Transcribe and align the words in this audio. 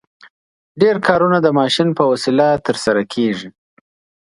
ډېر 0.81 0.95
کارونه 1.07 1.37
د 1.41 1.47
ماشین 1.59 1.89
په 1.97 2.03
وسیله 2.11 2.47
ترسره 2.65 3.03
کیږي. 3.13 3.49